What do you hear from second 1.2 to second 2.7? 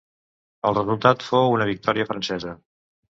fou una victòria francesa.